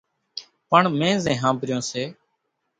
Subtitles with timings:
[0.69, 2.03] پڻ مين زين ۿانڀريون سي